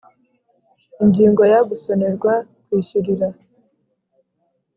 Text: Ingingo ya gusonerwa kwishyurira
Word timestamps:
Ingingo 1.03 1.41
ya 1.51 1.59
gusonerwa 1.69 2.33
kwishyurira 2.65 3.27